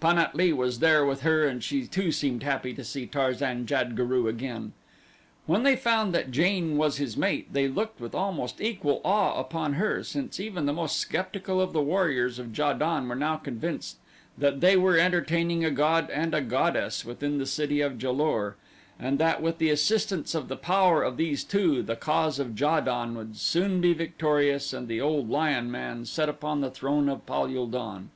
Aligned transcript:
Pan 0.00 0.18
at 0.18 0.34
lee 0.34 0.52
was 0.52 0.80
there 0.80 1.06
with 1.06 1.20
her 1.20 1.46
and 1.46 1.62
she 1.62 1.86
too 1.86 2.10
seemed 2.10 2.42
happy 2.42 2.74
to 2.74 2.82
see 2.82 3.06
Tarzan 3.06 3.66
jad 3.66 3.94
guru 3.94 4.26
again. 4.26 4.72
When 5.46 5.62
they 5.62 5.76
found 5.76 6.12
that 6.12 6.32
Jane 6.32 6.76
was 6.76 6.96
his 6.96 7.16
mate 7.16 7.52
they 7.52 7.68
looked 7.68 8.00
with 8.00 8.12
almost 8.12 8.60
equal 8.60 9.00
awe 9.04 9.38
upon 9.38 9.74
her, 9.74 10.02
since 10.02 10.40
even 10.40 10.66
the 10.66 10.72
most 10.72 10.96
skeptical 10.96 11.60
of 11.60 11.72
the 11.72 11.80
warriors 11.80 12.40
of 12.40 12.58
Ja 12.58 12.72
don 12.72 13.06
were 13.06 13.14
now 13.14 13.36
convinced 13.36 13.98
that 14.36 14.60
they 14.60 14.76
were 14.76 14.98
entertaining 14.98 15.64
a 15.64 15.70
god 15.70 16.10
and 16.10 16.34
a 16.34 16.40
goddess 16.40 17.04
within 17.04 17.38
the 17.38 17.46
city 17.46 17.80
of 17.80 18.02
Ja 18.02 18.10
lur, 18.10 18.56
and 18.98 19.20
that 19.20 19.40
with 19.40 19.58
the 19.58 19.70
assistance 19.70 20.34
of 20.34 20.48
the 20.48 20.56
power 20.56 21.04
of 21.04 21.16
these 21.16 21.44
two, 21.44 21.80
the 21.80 21.94
cause 21.94 22.40
of 22.40 22.58
Ja 22.58 22.80
don 22.80 23.14
would 23.14 23.36
soon 23.36 23.80
be 23.80 23.92
victorious 23.94 24.72
and 24.72 24.88
the 24.88 25.00
old 25.00 25.30
Lion 25.30 25.70
man 25.70 26.04
set 26.04 26.28
upon 26.28 26.60
the 26.60 26.72
throne 26.72 27.08
of 27.08 27.24
Pal 27.24 27.46
ul 27.56 27.68
don. 27.68 28.10